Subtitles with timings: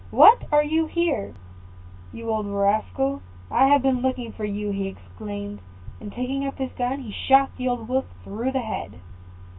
[0.09, 0.45] "What!
[0.51, 1.35] are you here,
[2.11, 3.21] you old rascal?
[3.51, 7.51] I have been looking for you," exclaimed he; and taking up his gun, he shot
[7.55, 8.99] the old Wolf through the head.